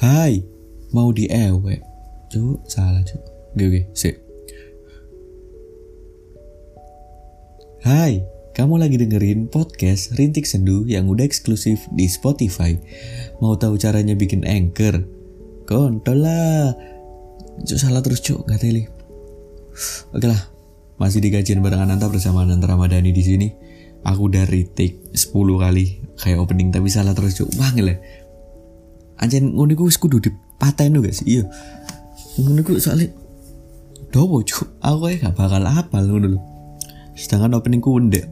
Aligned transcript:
Hai, 0.00 0.40
mau 0.96 1.12
di 1.12 1.28
ewe. 1.28 1.76
Cuk, 2.32 2.64
salah 2.64 3.04
cuk. 3.04 3.20
Oke, 3.52 3.64
oke, 3.68 3.80
sip. 3.92 4.16
Hai, 7.84 8.24
kamu 8.56 8.80
lagi 8.80 8.96
dengerin 8.96 9.52
podcast 9.52 10.16
Rintik 10.16 10.48
Sendu 10.48 10.88
yang 10.88 11.04
udah 11.04 11.28
eksklusif 11.28 11.84
di 11.92 12.08
Spotify. 12.08 12.80
Mau 13.44 13.60
tahu 13.60 13.76
caranya 13.76 14.16
bikin 14.16 14.48
anchor? 14.48 15.04
Kontol 15.68 16.24
lah. 16.24 16.72
Cuk, 17.68 17.76
salah 17.76 18.00
terus 18.00 18.24
cuk, 18.24 18.48
gak 18.48 18.64
teli. 18.64 18.88
Oke 20.16 20.24
lah, 20.24 20.48
masih 20.96 21.20
di 21.20 21.28
barengan 21.60 21.92
Anta 21.92 22.08
bersama 22.08 22.48
Nanta 22.48 22.72
Ramadhani 22.72 23.12
di 23.12 23.20
sini. 23.20 23.52
Aku 24.08 24.32
dari 24.32 24.64
take 24.64 25.12
10 25.12 25.28
kali 25.60 26.00
kayak 26.16 26.40
opening 26.40 26.72
tapi 26.72 26.88
salah 26.88 27.12
terus 27.12 27.36
cuk. 27.36 27.52
Wangil 27.60 27.92
ya. 27.92 28.00
Anjen 29.20 29.52
ngono 29.52 29.76
iku 29.76 29.84
wis 29.86 30.00
kudu 30.00 30.18
dipaten 30.24 30.96
guys. 31.04 31.20
Iya. 31.22 31.44
Ngono 32.40 32.64
iku 32.64 32.80
soalnya 32.80 33.12
dowo 34.08 34.40
cuk. 34.40 34.80
Aku 34.80 34.96
kayak 35.06 35.28
gak 35.28 35.34
bakal 35.36 35.62
apal 35.68 36.04
ngono 36.08 36.26
lho. 36.36 36.40
Sedangkan 37.12 37.60
opening 37.60 37.84
ku 37.84 38.00
ndek. 38.00 38.26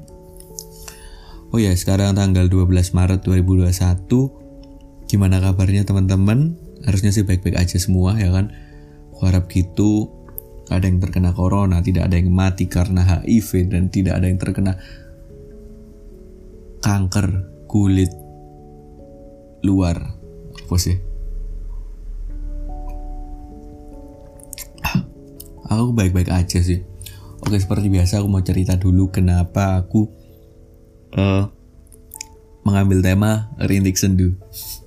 Oh 1.49 1.57
ya, 1.57 1.73
sekarang 1.73 2.13
tanggal 2.13 2.49
12 2.49 2.93
Maret 2.93 3.25
2021. 3.25 5.09
Gimana 5.09 5.41
kabarnya 5.41 5.89
teman-teman? 5.89 6.61
Harusnya 6.85 7.09
sih 7.09 7.25
baik-baik 7.25 7.57
aja 7.57 7.81
semua 7.81 8.21
ya 8.21 8.29
kan. 8.29 8.53
Aku 9.17 9.25
harap 9.25 9.49
gitu 9.49 10.13
ada 10.69 10.85
yang 10.85 11.01
terkena 11.01 11.33
corona, 11.33 11.81
tidak 11.81 12.13
ada 12.13 12.21
yang 12.21 12.29
mati 12.29 12.69
karena 12.69 13.01
HIV 13.01 13.73
dan 13.73 13.89
tidak 13.89 14.21
ada 14.21 14.29
yang 14.29 14.37
terkena 14.37 14.77
kanker 16.85 17.49
kulit 17.65 18.13
luar. 19.65 20.18
Ah, 24.85 25.05
Aku 25.81 25.93
baik-baik 25.97 26.29
aja 26.29 26.61
sih. 26.61 26.85
Oke, 27.41 27.57
seperti 27.57 27.89
biasa 27.89 28.21
aku 28.21 28.29
mau 28.29 28.43
cerita 28.43 28.77
dulu 28.77 29.09
kenapa 29.09 29.81
aku 29.81 30.11
eh 31.17 31.45
mengambil 32.67 33.01
tema 33.01 33.49
rintik 33.57 33.97
sendu 33.97 34.37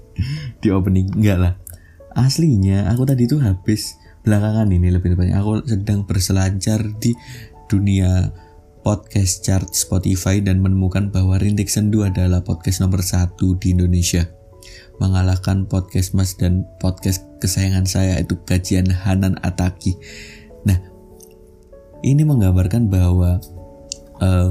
di 0.61 0.69
opening. 0.69 1.09
Enggak 1.17 1.37
lah. 1.41 1.53
Aslinya 2.11 2.91
aku 2.91 3.07
tadi 3.07 3.25
tuh 3.25 3.39
habis 3.39 3.95
belakangan 4.21 4.69
ini 4.69 4.93
lebih 4.93 5.17
tepatnya 5.17 5.41
aku 5.41 5.65
sedang 5.65 6.05
berselancar 6.05 6.85
di 7.01 7.17
dunia 7.65 8.29
podcast 8.85 9.41
chart 9.41 9.73
Spotify 9.73 10.41
dan 10.41 10.61
menemukan 10.61 11.09
bahwa 11.09 11.37
Rintik 11.37 11.69
Sendu 11.69 12.05
adalah 12.05 12.45
podcast 12.45 12.81
nomor 12.81 13.01
satu 13.01 13.57
di 13.57 13.73
Indonesia 13.73 14.40
mengalahkan 15.01 15.65
podcast 15.65 16.13
Mas 16.13 16.37
dan 16.37 16.69
podcast 16.77 17.25
kesayangan 17.41 17.89
saya 17.89 18.21
itu 18.21 18.37
kajian 18.45 18.85
Hanan 18.93 19.33
Ataki. 19.41 19.97
Nah, 20.61 20.77
ini 22.05 22.21
menggambarkan 22.21 22.85
bahwa 22.85 23.41
eh, 24.21 24.49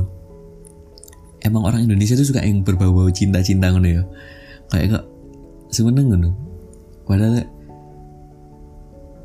emang 1.46 1.62
orang 1.62 1.86
Indonesia 1.86 2.18
itu 2.18 2.34
suka 2.34 2.42
yang 2.42 2.66
berbau-bau 2.66 3.06
cinta-cinta 3.14 3.70
ngono 3.70 4.02
ya. 4.02 4.02
Kayak 4.74 4.98
kok 4.98 5.04
seneng 5.70 6.10
ngono. 6.10 6.34
Padahal 7.06 7.46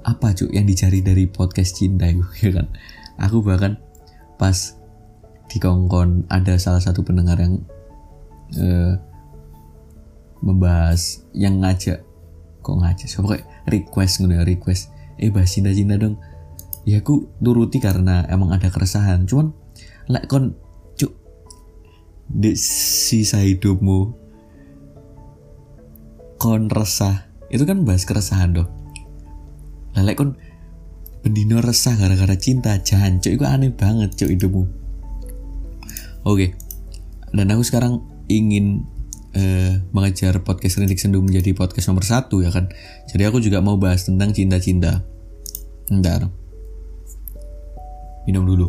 apa 0.05 0.37
cuk 0.37 0.53
yang 0.53 0.69
dicari 0.69 1.01
dari 1.01 1.25
podcast 1.25 1.81
cinta 1.81 2.05
itu 2.05 2.21
ya 2.45 2.61
kan 2.61 2.69
aku 3.17 3.41
bahkan 3.41 3.73
pas 4.37 4.77
di 5.49 5.57
kongkon 5.57 6.29
ada 6.29 6.61
salah 6.61 6.77
satu 6.77 7.01
pendengar 7.01 7.41
yang 7.41 7.57
eh, 8.61 8.93
membahas 10.45 11.25
yang 11.33 11.59
ngajak. 11.59 12.05
Kok 12.61 12.77
ngajak? 12.85 13.09
So, 13.09 13.25
kayak 13.25 13.49
request 13.65 14.21
gitu 14.21 14.29
request. 14.45 14.93
Eh 15.17 15.33
bahas 15.33 15.49
cinta 15.49 15.73
cinta 15.73 15.97
dong. 15.97 16.21
Ya 16.85 17.01
aku 17.01 17.33
turuti 17.41 17.81
karena 17.81 18.29
emang 18.29 18.53
ada 18.53 18.69
keresahan. 18.69 19.25
Cuman 19.25 19.51
lek 20.05 20.29
kon 20.29 20.53
cuk 20.93 21.11
di 22.29 22.53
sisa 22.55 23.41
hidupmu 23.41 24.13
kon 26.37 26.69
resah. 26.69 27.25
Itu 27.49 27.65
kan 27.65 27.81
bahas 27.81 28.05
keresahan 28.05 28.53
dong. 28.53 28.69
Lelek 29.97 30.15
kon 30.19 30.37
bendino 31.25 31.57
resah 31.57 31.97
gara-gara 31.97 32.37
cinta 32.37 32.77
jangan 32.77 33.17
cuk. 33.17 33.33
Itu 33.41 33.45
aneh 33.49 33.73
banget 33.73 34.13
cuk 34.13 34.29
hidupmu. 34.29 34.63
Oke. 36.27 36.53
Dan 37.33 37.49
aku 37.49 37.65
sekarang 37.65 38.05
ingin 38.29 38.85
eh, 39.35 39.83
mengejar 39.91 40.41
podcast 40.41 40.79
Rintik 40.79 40.97
Sendu 40.97 41.19
menjadi 41.19 41.51
podcast 41.51 41.91
nomor 41.91 42.07
satu 42.07 42.39
ya 42.39 42.49
kan? 42.49 42.71
Jadi 43.11 43.23
aku 43.27 43.43
juga 43.43 43.59
mau 43.59 43.75
bahas 43.75 44.07
tentang 44.07 44.31
cinta-cinta. 44.31 45.03
Bentar. 45.91 46.31
Minum 48.25 48.47
dulu. 48.47 48.67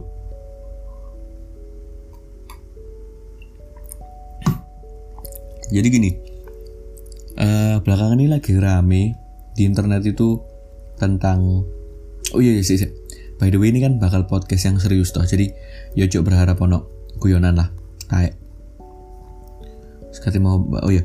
Jadi 5.67 5.89
gini 5.91 6.11
eh, 7.37 7.77
belakangan 7.83 8.19
ini 8.23 8.31
lagi 8.31 8.55
rame 8.55 9.03
di 9.53 9.67
internet 9.67 10.05
itu 10.07 10.39
tentang 10.97 11.65
oh 12.33 12.41
iya, 12.41 12.57
iya 12.57 12.65
sih, 12.65 12.81
sih. 12.81 12.91
by 13.37 13.53
the 13.53 13.59
way 13.61 13.69
ini 13.69 13.85
kan 13.85 14.01
bakal 14.01 14.25
podcast 14.31 14.69
yang 14.69 14.79
serius 14.81 15.13
toh. 15.13 15.25
Jadi 15.25 15.53
yo 15.99 16.07
cok 16.09 16.23
berharap 16.23 16.57
ono 16.63 17.11
guyonan 17.21 17.57
lah. 17.57 17.69
Kayak 18.07 18.46
sekali 20.17 20.41
mau 20.41 20.57
oh 20.57 20.89
iya. 20.89 21.05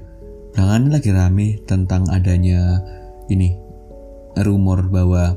Belakangan 0.55 0.91
lagi 0.91 1.11
rame 1.11 1.47
tentang 1.67 2.07
adanya 2.11 2.79
ini 3.27 3.55
rumor 4.39 4.87
bahwa 4.87 5.35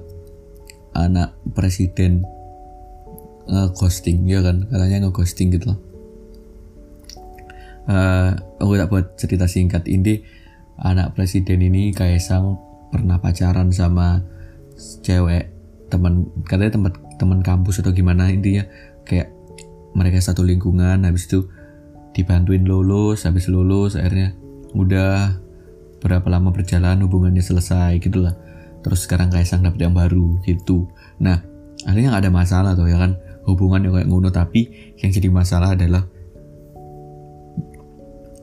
anak 0.94 1.34
presiden 1.54 2.22
nge-ghosting 3.50 4.26
ya 4.30 4.42
kan? 4.42 4.66
Katanya 4.70 5.06
nge-ghosting 5.06 5.50
gitu 5.54 5.74
loh. 5.74 5.78
Uh, 7.84 8.32
aku 8.62 8.78
tak 8.80 8.90
buat 8.90 9.06
cerita 9.18 9.46
singkat. 9.50 9.84
Ini 9.90 10.24
anak 10.80 11.14
presiden 11.14 11.60
ini 11.62 11.92
Kaisang 11.94 12.58
pernah 12.90 13.18
pacaran 13.18 13.70
sama 13.74 14.22
cewek 15.02 15.50
teman 15.92 16.26
katanya 16.48 16.80
tempat 16.80 16.94
teman 17.20 17.40
kampus 17.44 17.82
atau 17.82 17.94
gimana 17.94 18.30
intinya. 18.30 18.64
Kayak 19.04 19.30
mereka 19.94 20.18
satu 20.18 20.42
lingkungan 20.42 21.06
habis 21.06 21.30
itu 21.30 21.46
dibantuin 22.14 22.62
lulus 22.62 23.26
habis 23.26 23.50
lulus 23.50 23.98
akhirnya 23.98 24.32
udah 24.72 25.36
berapa 25.98 26.24
lama 26.30 26.54
berjalan 26.54 27.02
hubungannya 27.02 27.42
selesai 27.42 27.98
gitulah. 27.98 28.38
Terus 28.84 29.08
sekarang 29.08 29.32
Kaisang 29.32 29.64
dapet 29.64 29.82
yang 29.82 29.96
baru 29.96 30.38
gitu. 30.44 30.86
Nah 31.18 31.40
akhirnya 31.82 32.14
nggak 32.14 32.28
ada 32.28 32.32
masalah 32.32 32.72
tuh 32.78 32.86
ya 32.86 33.00
kan? 33.00 33.18
Hubungan 33.44 33.84
yang 33.84 33.92
kayak 33.96 34.08
ngono 34.08 34.32
tapi 34.32 34.94
yang 35.00 35.10
jadi 35.12 35.28
masalah 35.28 35.76
adalah 35.76 36.08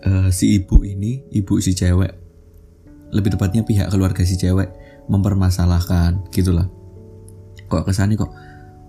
uh, 0.06 0.30
si 0.30 0.62
ibu 0.62 0.82
ini 0.86 1.26
ibu 1.34 1.58
si 1.58 1.74
cewek 1.74 2.14
lebih 3.10 3.34
tepatnya 3.34 3.66
pihak 3.66 3.90
keluarga 3.90 4.22
si 4.22 4.38
cewek 4.38 4.70
mempermasalahkan 5.10 6.28
gitulah. 6.30 6.70
Kok 7.66 7.88
kesannya 7.88 8.18
kok 8.18 8.34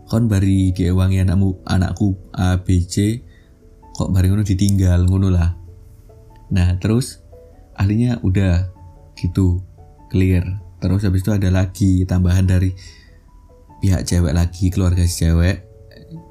kon 0.08 0.28
bari 0.28 0.72
diewangi 0.76 1.24
anakmu 1.24 1.64
anakku 1.64 2.12
A 2.36 2.60
B 2.60 2.84
C 2.84 3.24
kok 3.92 4.08
bari 4.10 4.26
ngono 4.28 4.44
ditinggal 4.44 5.04
ngono 5.08 5.28
lah. 5.28 5.52
Nah 6.52 6.76
terus 6.80 7.20
ahlinya 7.76 8.20
udah 8.24 8.68
gitu 9.16 9.60
clear. 10.12 10.44
Terus 10.82 11.06
habis 11.06 11.22
itu 11.22 11.30
ada 11.30 11.48
lagi 11.48 12.02
tambahan 12.02 12.44
dari 12.44 12.74
pihak 13.82 14.02
cewek 14.06 14.34
lagi 14.34 14.70
keluarga 14.70 15.06
si 15.06 15.24
cewek 15.24 15.62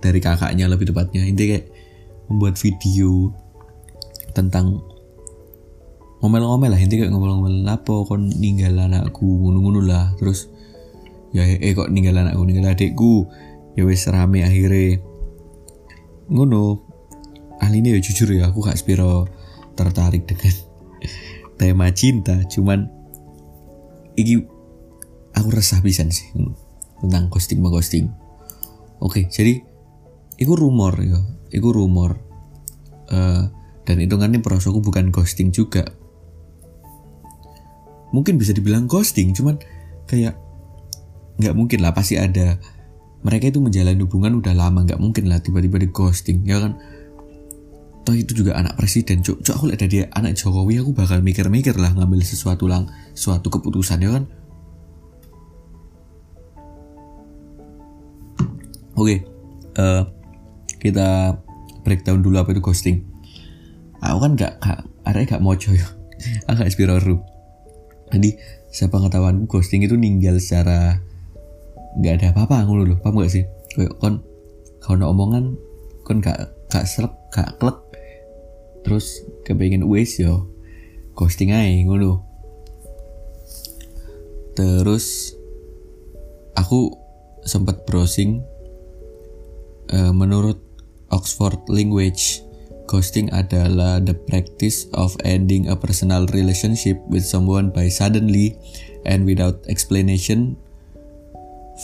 dari 0.04 0.20
kakaknya 0.20 0.68
lebih 0.68 0.92
tepatnya. 0.92 1.24
Intinya 1.24 1.58
kayak 1.58 1.68
membuat 2.28 2.56
video 2.60 3.32
tentang 4.32 4.80
ngomel-ngomel 6.22 6.72
lah 6.72 6.80
intinya 6.80 7.08
kayak 7.08 7.14
ngomel-ngomel 7.16 7.66
apa 7.66 7.96
kon 8.06 8.30
ninggal 8.30 8.78
anakku? 8.78 9.26
Ngono-ngono 9.26 9.82
lah. 9.82 10.14
Terus 10.20 10.52
ya 11.32 11.48
eh 11.48 11.72
kok 11.74 11.90
ninggal 11.90 12.22
anakku? 12.22 12.42
Ninggal 12.44 12.76
adikku. 12.76 13.26
Ya 13.80 13.88
wes 13.88 14.04
rame 14.12 14.44
akhirnya. 14.44 15.00
Ngono 16.28 16.91
ahli 17.62 17.80
ini 17.80 17.96
ya 17.96 18.00
jujur 18.02 18.30
ya 18.34 18.50
aku 18.50 18.66
gak 18.66 18.78
spiro 18.82 19.30
tertarik 19.78 20.26
dengan 20.26 20.54
tema 21.62 21.88
cinta. 21.94 22.42
Cuman 22.50 22.90
iki 24.18 24.42
aku 25.32 25.48
resah 25.54 25.80
pisan 25.80 26.12
sih 26.12 26.28
tentang 27.00 27.32
ghosting 27.32 27.64
ghosting 27.64 28.12
oke 29.00 29.26
jadi 29.32 29.64
itu 30.38 30.54
rumor 30.54 30.98
ya 31.00 31.22
itu 31.52 31.68
rumor. 31.70 32.18
Uh, 33.12 33.52
dan 33.84 34.00
hitungannya 34.00 34.40
perasaanku 34.40 34.80
bukan 34.80 35.12
ghosting 35.12 35.52
juga. 35.52 35.84
Mungkin 38.16 38.40
bisa 38.40 38.56
dibilang 38.56 38.88
ghosting 38.88 39.36
cuman 39.36 39.60
kayak 40.08 40.40
nggak 41.36 41.56
mungkin 41.56 41.84
lah 41.84 41.92
pasti 41.92 42.16
ada. 42.16 42.56
Mereka 43.22 43.52
itu 43.52 43.60
menjalani 43.60 44.00
hubungan 44.00 44.40
udah 44.40 44.56
lama 44.56 44.88
nggak 44.88 45.02
mungkin 45.02 45.28
lah 45.28 45.44
tiba-tiba 45.44 45.78
di 45.78 45.92
ghosting 45.92 46.48
ya 46.48 46.64
kan 46.64 46.80
toh 48.02 48.16
itu 48.18 48.32
juga 48.34 48.58
anak 48.58 48.78
presiden 48.78 49.22
cuk. 49.22 49.46
Cuk 49.46 49.54
aku 49.56 49.66
lihat 49.70 49.86
dia 49.86 50.10
anak 50.14 50.38
Jokowi 50.38 50.82
aku 50.82 50.92
bakal 50.94 51.22
mikir-mikir 51.22 51.78
lah 51.78 51.94
ngambil 51.94 52.26
sesuatu 52.26 52.66
lang 52.66 52.90
suatu 53.14 53.48
keputusan 53.54 54.02
ya 54.02 54.10
kan? 54.18 54.24
Oke 58.98 59.18
okay. 59.18 59.18
uh, 59.82 59.82
eh, 59.82 60.04
kita 60.78 61.38
breakdown 61.82 62.22
dulu 62.22 62.42
apa 62.42 62.54
itu 62.54 62.62
ghosting. 62.62 63.06
Aku 64.02 64.18
kan 64.18 64.34
gak, 64.34 64.58
gak 64.62 64.82
ada 65.06 65.26
gak 65.26 65.46
mojo 65.46 65.74
ya 65.78 65.86
agak 66.50 66.74
spiroru 66.74 67.22
jadi 68.12 68.36
siapa 68.72 69.00
pengetahuanku 69.00 69.48
ghosting 69.48 69.88
itu 69.88 69.96
ninggal 69.96 70.36
secara 70.38 71.00
nggak 72.00 72.14
ada 72.20 72.28
apa-apa 72.36 72.68
ngono 72.68 72.84
loh 72.88 72.98
paham 73.00 73.24
gak 73.24 73.32
sih? 73.32 73.44
Kayak 73.76 73.96
kon 74.00 74.20
kalau 74.84 75.12
omongan 75.12 75.56
kon 76.04 76.20
gak 76.20 76.52
gak 76.68 76.88
serap 76.88 77.16
gak 77.32 77.56
klek 77.60 77.80
terus 78.84 79.22
kepengen 79.44 79.86
wes 79.86 80.18
yo. 80.18 80.50
Ghosting 81.14 81.54
aja 81.54 81.70
ngono. 81.86 82.24
Terus 84.58 85.36
aku 86.56 86.94
sempat 87.46 87.88
browsing 87.90 88.44
uh, 89.92 90.14
menurut 90.14 90.60
Oxford 91.12 91.68
Language 91.68 92.46
ghosting 92.92 93.32
adalah 93.32 94.04
the 94.04 94.12
practice 94.12 94.92
of 94.92 95.16
ending 95.24 95.72
a 95.72 95.76
personal 95.80 96.28
relationship 96.36 97.00
with 97.08 97.24
someone 97.24 97.72
by 97.72 97.88
suddenly 97.88 98.60
and 99.08 99.24
without 99.24 99.64
explanation 99.72 100.60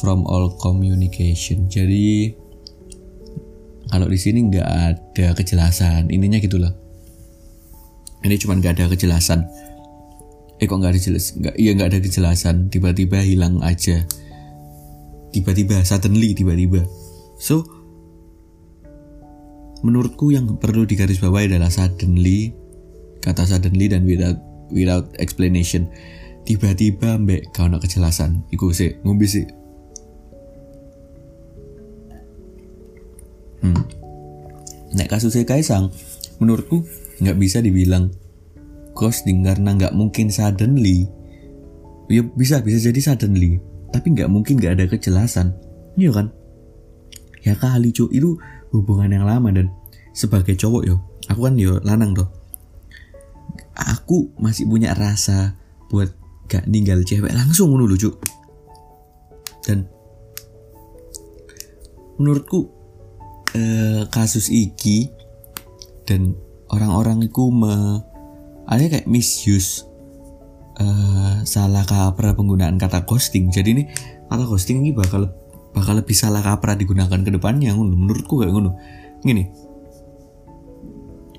from 0.03 0.27
all 0.27 0.51
communication. 0.59 1.71
Jadi 1.71 2.35
kalau 3.87 4.11
di 4.11 4.19
sini 4.19 4.51
nggak 4.51 4.67
ada 4.67 5.27
kejelasan. 5.31 6.11
Intinya 6.11 6.43
gitulah 6.43 6.75
ini 8.27 8.37
cuma 8.37 8.59
nggak 8.59 8.77
ada 8.77 8.85
kejelasan. 8.91 9.47
Eh 10.57 10.65
kok 10.65 10.77
nggak 10.77 10.93
ada 10.97 11.01
jelas 11.01 11.25
nggak 11.37 11.55
iya 11.55 11.71
nggak 11.73 11.89
ada 11.95 11.99
kejelasan. 12.03 12.67
Tiba-tiba 12.67 13.23
hilang 13.23 13.63
aja. 13.63 14.03
Tiba-tiba 15.31 15.81
suddenly 15.87 16.35
tiba-tiba. 16.35 16.83
So 17.39 17.63
menurutku 19.85 20.33
yang 20.33 20.57
perlu 20.57 20.83
digarisbawahi 20.89 21.53
adalah 21.53 21.69
suddenly 21.69 22.51
kata 23.21 23.45
suddenly 23.45 23.87
dan 23.87 24.03
without 24.03 24.37
without 24.69 25.07
explanation. 25.17 25.87
Tiba-tiba 26.47 27.19
mbak 27.19 27.55
kau 27.55 27.67
nak 27.67 27.83
kejelasan. 27.83 28.43
Iku 28.51 28.71
sih 28.75 28.99
ngombe 29.03 29.27
sih 29.27 29.47
hmm. 33.61 33.83
nek 34.95 35.09
kasusnya 35.09 35.43
kaisang 35.47 35.89
menurutku 36.37 36.85
nggak 37.21 37.37
bisa 37.37 37.61
dibilang 37.61 38.13
ghosting 38.93 39.45
karena 39.45 39.73
nggak 39.77 39.93
mungkin 39.93 40.33
suddenly. 40.33 41.09
Ya 42.07 42.23
bisa 42.23 42.63
bisa 42.63 42.79
jadi 42.79 42.99
suddenly. 42.99 43.59
Tapi 43.93 44.13
nggak 44.13 44.29
mungkin 44.31 44.57
nggak 44.57 44.73
ada 44.79 44.85
kejelasan. 44.89 45.53
Iya 45.97 46.11
kan? 46.13 46.27
Ya 47.41 47.55
kali 47.55 47.95
cuy 47.95 48.11
itu 48.11 48.37
hubungan 48.71 49.09
yang 49.11 49.25
lama 49.25 49.49
dan 49.53 49.71
sebagai 50.11 50.57
cowok 50.57 50.83
yo 50.89 50.95
aku 51.29 51.45
kan 51.45 51.55
yo 51.55 51.77
lanang 51.85 52.17
tuh 52.17 52.27
aku 53.77 54.33
masih 54.41 54.65
punya 54.65 54.97
rasa 54.97 55.55
buat 55.93 56.09
gak 56.49 56.65
ninggal 56.65 57.03
cewek 57.05 57.31
langsung 57.31 57.75
dulu 57.75 57.93
cuy 57.93 58.15
dan 59.67 59.85
menurutku 62.17 62.71
eh, 63.53 64.07
kasus 64.09 64.49
iki 64.49 65.11
dan 66.07 66.33
orang-orang 66.77 67.25
itu 67.25 67.49
me, 67.49 68.05
ada 68.69 68.85
kayak 68.85 69.09
misuse 69.09 69.89
uh, 70.77 71.41
salah 71.43 71.83
kaprah 71.83 72.37
penggunaan 72.37 72.77
kata 72.77 73.03
ghosting. 73.03 73.49
Jadi 73.49 73.69
ini 73.73 73.83
kata 74.29 74.45
ghosting 74.45 74.85
ini 74.85 74.93
bakal 74.93 75.33
bakal 75.73 75.97
lebih 75.97 76.13
salah 76.13 76.45
kaprah 76.45 76.77
digunakan 76.77 77.17
ke 77.17 77.29
depannya 77.33 77.73
menurutku 77.73 78.39
kayak 78.41 78.53
ngono. 78.53 78.77
Gini. 79.25 79.43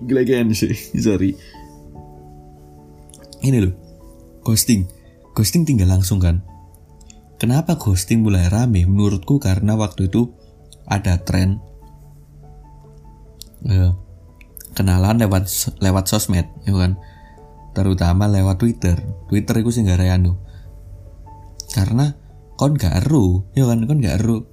Gila 0.03 0.23
sih. 0.55 0.75
Sorry. 1.07 1.35
Ini 3.43 3.59
loh. 3.63 3.75
Ghosting. 4.43 4.87
Ghosting 5.35 5.63
tinggal 5.63 5.95
langsung 5.95 6.19
kan? 6.19 6.43
Kenapa 7.39 7.79
ghosting 7.79 8.27
mulai 8.27 8.51
rame? 8.51 8.83
Menurutku 8.83 9.39
karena 9.39 9.79
waktu 9.79 10.11
itu 10.11 10.35
ada 10.91 11.23
tren 11.23 11.63
uh, 13.69 13.95
kenalan 14.79 15.19
lewat 15.19 15.51
lewat 15.83 16.07
sosmed 16.07 16.47
ya 16.63 16.71
kan? 16.79 16.95
Terutama 17.75 18.31
lewat 18.31 18.63
Twitter. 18.63 18.95
Twitter 19.27 19.59
itu 19.59 19.71
sih 19.75 19.83
gak 19.83 19.99
anu. 20.07 20.39
Karena 21.75 22.15
kon 22.55 22.79
gak 22.79 23.03
eru 23.03 23.43
ya 23.59 23.67
kan? 23.67 23.83
Kon 23.91 23.99
gak 23.99 24.23
eru. 24.23 24.47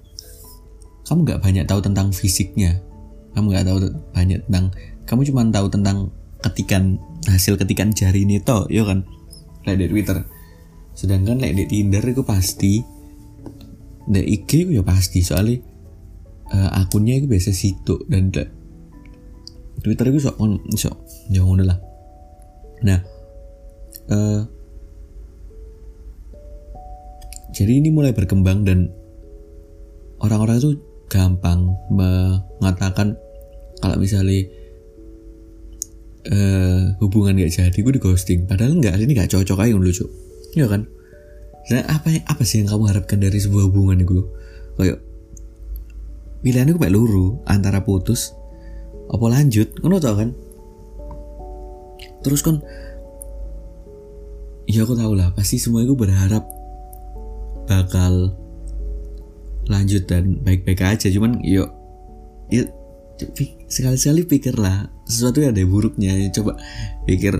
Kamu 1.05 1.21
gak 1.29 1.45
banyak 1.45 1.69
tahu 1.69 1.85
tentang 1.85 2.09
fisiknya. 2.09 2.81
Kamu 3.37 3.53
gak 3.53 3.69
tahu 3.69 3.77
banyak 4.17 4.41
tentang 4.49 4.73
kamu 5.05 5.21
cuma 5.29 5.45
tahu 5.53 5.69
tentang 5.69 6.09
ketikan 6.41 6.97
hasil 7.29 7.61
ketikan 7.61 7.93
jari 7.93 8.25
ini 8.25 8.41
toh 8.41 8.65
ya 8.73 8.81
kan? 8.81 9.05
Lewat 9.69 9.77
di 9.77 9.87
Twitter. 9.93 10.17
Sedangkan 10.97 11.37
lewat 11.37 11.53
di 11.53 11.65
Tinder 11.69 12.01
itu 12.01 12.25
pasti 12.25 12.81
di 14.09 14.21
IG 14.21 14.49
itu 14.65 14.81
ya 14.81 14.81
pasti. 14.81 15.21
Soalnya 15.21 15.61
uh, 16.49 16.81
akunnya 16.81 17.21
itu 17.21 17.29
biasa 17.29 17.53
situ 17.53 18.01
dan 18.09 18.33
Twitter 19.83 20.07
itu 20.11 20.29
sok 20.29 20.35
on 20.39 20.59
sok 20.75 20.95
ya 21.31 21.41
ngono 21.41 21.63
lah. 21.65 21.79
Nah 22.85 22.99
uh, 24.11 24.41
jadi 27.55 27.79
ini 27.79 27.89
mulai 27.89 28.11
berkembang 28.11 28.67
dan 28.67 28.91
orang-orang 30.19 30.59
itu 30.59 30.71
gampang 31.07 31.71
mengatakan 31.87 33.15
kalau 33.79 33.95
misalnya 33.95 34.43
uh, 36.31 36.83
hubungan 36.99 37.37
gak 37.37 37.53
jadi 37.55 37.77
gue 37.79 37.93
di 37.95 38.01
ghosting. 38.01 38.49
Padahal 38.49 38.75
enggak 38.75 38.99
ini 38.99 39.15
gak 39.15 39.31
cocok 39.31 39.61
aja 39.61 39.75
lucu. 39.77 40.05
Ya 40.57 40.67
kan? 40.67 40.89
Dan 41.65 41.87
apa 41.89 42.11
apa 42.27 42.43
sih 42.45 42.61
yang 42.61 42.69
kamu 42.69 42.83
harapkan 42.91 43.19
dari 43.23 43.39
sebuah 43.39 43.71
hubungan 43.71 44.03
itu? 44.03 44.25
Kayak 44.75 44.99
pilihannya 46.43 46.77
gue 46.77 46.89
luru 46.91 47.41
antara 47.47 47.81
putus 47.81 48.35
apa 49.09 49.25
lanjut? 49.29 49.67
Ngono 49.81 49.97
tau 50.01 50.15
kan? 50.17 50.29
Terus 52.25 52.41
kan 52.41 52.57
ya 54.65 54.81
aku 54.81 54.97
tahu 54.97 55.13
lah 55.13 55.29
pasti 55.37 55.61
semua 55.61 55.85
itu 55.85 55.93
berharap 55.93 56.41
bakal 57.69 58.33
lanjut 59.69 60.09
dan 60.09 60.41
baik-baik 60.41 60.81
aja. 60.81 61.07
Cuman 61.09 61.41
yuk 61.45 61.69
ya 62.49 62.65
sekali-sekali 63.69 64.27
pikirlah 64.27 64.89
sesuatu 65.05 65.41
yang 65.41 65.53
ada 65.53 65.61
buruknya. 65.65 66.17
Coba 66.33 66.57
pikir 67.05 67.37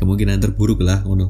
kemungkinan 0.00 0.40
terburuk 0.40 0.80
lah 0.80 1.04
ngono. 1.04 1.28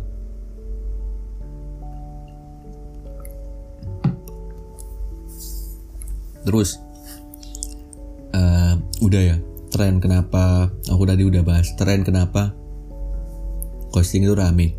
Terus 6.44 6.76
uh, 8.36 8.76
udah 9.00 9.22
ya 9.24 9.36
tren 9.74 9.98
kenapa? 9.98 10.70
Aku 10.86 11.02
tadi 11.02 11.26
udah 11.26 11.42
bahas 11.42 11.74
tren 11.74 12.06
kenapa 12.06 12.54
ghosting 13.90 14.22
itu 14.22 14.38
rame. 14.38 14.78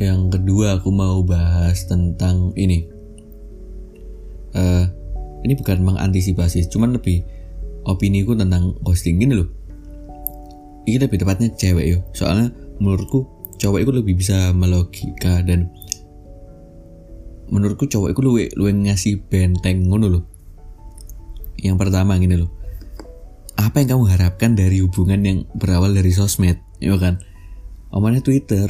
Yang 0.00 0.40
kedua 0.40 0.80
aku 0.80 0.88
mau 0.88 1.20
bahas 1.20 1.84
tentang 1.84 2.56
ini. 2.56 2.88
Uh, 4.56 4.88
ini 5.44 5.52
bukan 5.52 5.84
mengantisipasi 5.84 6.64
cuman 6.72 6.96
lebih 6.96 7.28
opini 7.84 8.24
ku 8.24 8.32
tentang 8.32 8.72
ghosting 8.80 9.20
gini 9.20 9.36
loh. 9.36 9.52
Ini 10.88 10.96
lebih 10.96 11.20
tepatnya 11.20 11.52
cewek 11.52 11.84
yo. 11.92 11.98
Soalnya 12.16 12.48
menurutku 12.80 13.28
cowok 13.60 13.84
itu 13.84 13.92
lebih 13.92 14.16
bisa 14.16 14.56
melogika 14.56 15.44
dan 15.44 15.68
menurutku 17.52 17.84
cowok 17.84 18.16
itu 18.16 18.20
lu 18.24 18.32
lu 18.56 18.64
ngasih 18.88 19.28
benteng 19.28 19.92
ngono 19.92 20.08
loh. 20.08 20.24
Yang 21.60 21.76
pertama 21.84 22.16
gini 22.16 22.40
loh 22.40 22.55
apa 23.56 23.80
yang 23.80 23.96
kamu 23.96 24.04
harapkan 24.12 24.52
dari 24.52 24.84
hubungan 24.84 25.20
yang 25.24 25.38
berawal 25.56 25.92
dari 25.92 26.12
sosmed? 26.12 26.60
Ya 26.78 26.96
kan? 27.00 27.20
Omongnya 27.88 28.20
Twitter. 28.20 28.68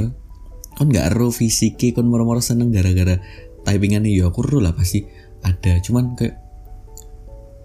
Kan 0.76 0.92
nggak 0.92 1.14
ero 1.14 1.32
fisiki 1.34 1.90
kan 1.90 2.06
moro-moro 2.06 2.38
seneng 2.38 2.70
gara-gara 2.70 3.18
typingan 3.66 4.06
ya 4.06 4.30
aku 4.30 4.46
lah 4.62 4.70
pasti 4.72 5.02
ada. 5.42 5.82
Cuman 5.82 6.14
kayak 6.14 6.38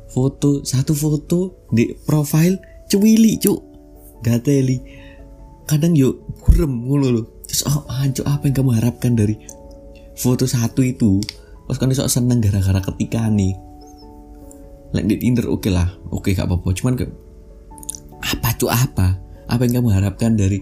foto 0.10 0.66
satu 0.66 0.98
foto 0.98 1.70
di 1.70 1.94
profile 1.94 2.58
cuwili 2.90 3.38
cuk. 3.38 3.60
Gateli. 4.26 4.78
Kadang 5.70 5.94
yuk 5.94 6.42
kurem 6.42 6.74
mulu 6.74 7.08
loh 7.14 7.26
terus 7.46 7.68
oh 7.68 7.86
anjuk 7.90 8.26
apa 8.28 8.48
yang 8.50 8.56
kamu 8.64 8.72
harapkan 8.82 9.14
dari 9.14 9.38
foto 10.18 10.50
satu 10.50 10.82
itu? 10.82 11.22
Pas 11.70 11.78
kan 11.78 11.94
sok 11.94 12.10
seneng 12.10 12.42
gara-gara 12.42 12.82
ketika 12.82 13.30
nih 13.30 13.71
like 14.92 15.08
di 15.08 15.16
Tinder 15.20 15.48
oke 15.48 15.68
okay 15.68 15.72
lah. 15.72 15.88
Oke 16.12 16.32
okay, 16.32 16.40
gak 16.40 16.48
apa-apa. 16.48 16.70
Cuman 16.76 16.94
ke 17.00 17.06
cuk 18.62 18.70
apa? 18.70 19.18
Apa 19.50 19.66
yang 19.66 19.82
kamu 19.82 19.90
harapkan 19.90 20.38
dari 20.38 20.62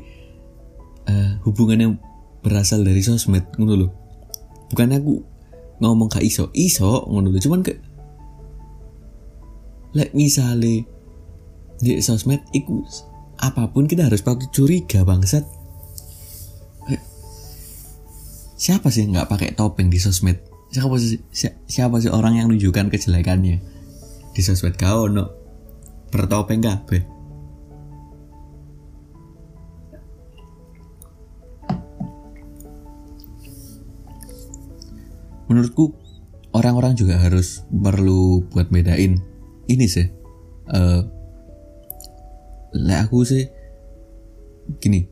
uh, 1.12 1.36
hubungan 1.44 1.78
yang 1.78 1.94
berasal 2.40 2.80
dari 2.80 3.04
sosmed? 3.04 3.44
Ngono 3.60 3.74
loh 3.76 3.92
bukan 4.72 4.96
aku 4.96 5.20
ngomong 5.84 6.08
kak 6.08 6.24
iso. 6.24 6.48
Iso 6.56 7.04
ngono 7.12 7.28
loh 7.28 7.42
cuman 7.44 7.60
ke 7.60 7.76
like 9.92 10.16
misale 10.16 10.88
di 11.84 12.00
sosmed 12.00 12.40
iku 12.56 12.88
apa 13.44 13.68
pun 13.68 13.84
kita 13.84 14.08
harus 14.08 14.24
patut 14.24 14.48
curiga 14.56 15.04
bangsat. 15.04 15.44
Siapa 18.60 18.92
sih 18.92 19.08
yang 19.08 19.16
nggak 19.16 19.32
pakai 19.32 19.50
topeng 19.56 19.92
di 19.92 20.00
sosmed? 20.00 20.40
Siapa 20.72 20.96
sih 21.00 21.20
siapa 21.68 21.96
sih 22.00 22.12
orang 22.12 22.40
yang 22.40 22.48
menunjukkan 22.48 22.92
kejelekannya 22.92 23.79
di 24.40 24.48
sosmed 24.48 24.80
kau 24.80 25.12
no 25.12 25.28
bertopeng 26.16 26.64
kabeh. 26.64 27.04
Menurutku 35.52 35.92
orang-orang 36.56 36.96
juga 36.96 37.20
harus 37.20 37.68
perlu 37.68 38.48
buat 38.48 38.72
bedain 38.72 39.20
ini 39.68 39.86
sih 39.92 40.08
uh, 40.72 41.04
aku 42.74 43.28
sih 43.28 43.44
gini 44.80 45.04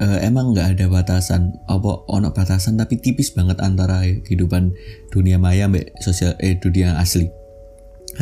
uh, 0.00 0.18
emang 0.24 0.56
nggak 0.56 0.76
ada 0.76 0.86
batasan 0.88 1.52
apa 1.68 2.04
ono 2.08 2.32
batasan 2.32 2.80
tapi 2.80 2.96
tipis 2.98 3.30
banget 3.36 3.60
antara 3.60 4.02
kehidupan 4.24 4.72
dunia 5.12 5.36
maya 5.36 5.68
mbak 5.68 5.92
sosial 6.00 6.32
eh 6.40 6.56
dunia 6.56 6.96
asli 6.96 7.28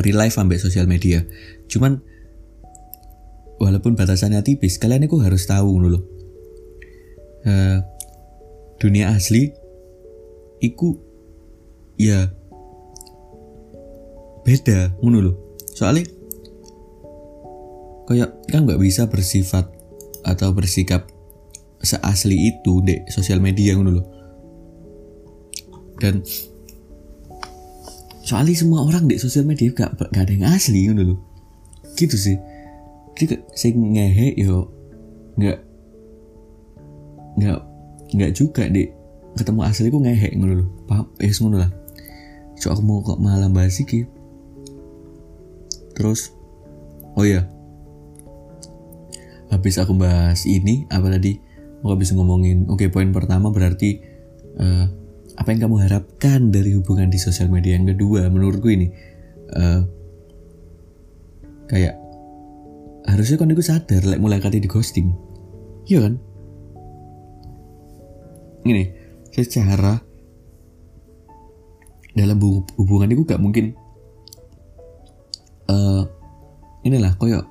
real 0.02 0.18
life 0.20 0.36
ambek 0.36 0.60
sosial 0.60 0.88
media. 0.88 1.24
Cuman 1.68 2.00
walaupun 3.56 3.96
batasannya 3.96 4.44
tipis 4.44 4.76
kalian 4.76 5.08
itu 5.08 5.16
harus 5.20 5.48
tahu 5.48 5.80
dulu 5.80 5.98
uh, 7.48 7.78
dunia 8.76 9.16
asli 9.16 9.52
iku 10.60 10.96
ya 11.96 12.28
beda 14.44 15.00
ngono 15.00 15.18
loh 15.24 15.36
soalnya 15.72 16.04
kayak 18.06 18.30
kan 18.52 18.68
nggak 18.68 18.80
bisa 18.80 19.08
bersifat 19.08 19.66
atau 20.22 20.52
bersikap 20.52 21.08
seasli 21.80 22.54
itu 22.54 22.84
dek 22.84 23.08
sosial 23.08 23.40
media 23.40 23.74
ngono 23.74 24.04
dan 25.96 26.20
soalnya 28.26 28.58
semua 28.58 28.82
orang 28.82 29.06
di 29.06 29.22
sosial 29.22 29.46
media 29.46 29.70
gak, 29.70 29.94
gak 30.10 30.26
ada 30.26 30.32
yang 30.34 30.50
asli 30.50 30.90
ngono 30.90 31.14
loh 31.14 31.18
gitu 31.94 32.18
sih. 32.18 32.36
Jadi 33.16 33.40
saya 33.54 33.72
ngehe 33.72 34.34
yo 34.36 34.68
nggak 35.38 35.58
nggak 37.38 37.60
nggak 38.12 38.30
juga 38.34 38.68
dek 38.68 38.92
ketemu 39.38 39.60
asli 39.62 39.88
ku 39.88 40.02
ngehe 40.02 40.28
ngono 40.34 40.52
loh 40.58 40.68
paham? 40.90 41.06
Eh 41.22 41.30
ngono 41.30 41.56
lah. 41.62 41.70
So 42.58 42.74
aku 42.74 42.82
mau 42.82 42.98
kok 43.06 43.22
malam 43.22 43.54
bahas 43.54 43.78
iki. 43.78 44.04
Terus 45.94 46.34
oh 47.14 47.24
ya 47.24 47.46
habis 49.48 49.78
aku 49.78 49.94
bahas 49.94 50.42
ini 50.44 50.84
apa 50.90 51.08
tadi? 51.14 51.38
Aku 51.80 51.94
habis 51.94 52.10
ngomongin 52.10 52.66
oke 52.66 52.82
okay, 52.82 52.88
poin 52.90 53.14
pertama 53.14 53.54
berarti 53.54 54.02
uh, 54.58 54.90
apa 55.46 55.54
yang 55.54 55.70
kamu 55.70 55.78
harapkan 55.86 56.40
dari 56.50 56.74
hubungan 56.74 57.06
di 57.06 57.22
sosial 57.22 57.46
media 57.46 57.78
yang 57.78 57.86
kedua? 57.86 58.26
Menurutku 58.26 58.66
ini 58.66 58.90
uh, 59.54 59.78
kayak 61.70 61.94
harusnya 63.06 63.38
kan 63.38 63.54
aku 63.54 63.62
sadar 63.62 64.02
like, 64.10 64.18
mulai 64.18 64.42
kali 64.42 64.58
di 64.58 64.66
ghosting. 64.66 65.14
Iya 65.86 66.02
kan? 66.02 66.18
Ini 68.66 68.90
secara 69.30 70.02
dalam 72.18 72.42
hubungan 72.74 73.14
itu 73.14 73.22
gak 73.22 73.38
mungkin 73.38 73.70
uh, 75.70 76.10
inilah 76.82 77.14
koyok 77.22 77.46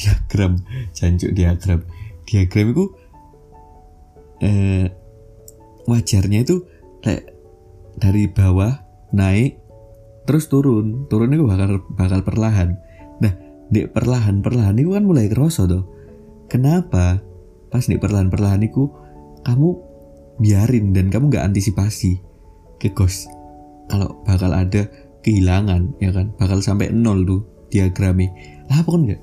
diagram 0.00 0.64
jancuk 0.96 1.36
diagram. 1.36 1.84
Diagram 2.24 2.72
itu 2.72 2.84
uh, 4.48 4.88
wajarnya 5.84 6.40
itu 6.40 6.64
kayak 7.04 7.33
dari 7.98 8.30
bawah 8.30 8.72
naik 9.14 9.60
terus 10.24 10.48
turun. 10.48 11.06
Turun 11.08 11.34
itu 11.34 11.44
bakal 11.44 11.82
bakal 11.94 12.20
perlahan. 12.24 12.78
Nah 13.20 13.32
di 13.68 13.86
perlahan 13.88 14.40
perlahan 14.40 14.76
itu 14.78 14.94
kan 14.94 15.04
mulai 15.04 15.28
kerasa 15.28 15.64
tuh 15.68 15.84
kenapa 16.48 17.20
pas 17.68 17.84
di 17.84 17.96
perlahan 17.98 18.30
perlahan 18.30 18.62
itu 18.62 18.90
kamu 19.44 19.68
biarin 20.40 20.90
dan 20.94 21.10
kamu 21.12 21.30
nggak 21.30 21.46
antisipasi 21.52 22.20
ke 22.80 22.90
ghost? 22.92 23.30
Kalau 23.88 24.24
bakal 24.24 24.52
ada 24.52 24.88
kehilangan 25.20 26.00
ya 26.00 26.10
kan? 26.12 26.32
Bakal 26.36 26.64
sampai 26.64 26.92
nol 26.92 27.24
tuh 27.24 27.42
diagrami. 27.68 28.28
Lah 28.70 28.80
apa 28.80 28.88
kan 28.88 29.02
enggak 29.04 29.22